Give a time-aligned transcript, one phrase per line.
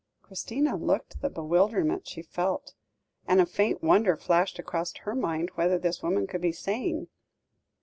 [0.23, 2.73] Christina looked the bewilderment she felt,
[3.27, 7.07] and a faint wonder flashed across her mind whether this woman could be sane.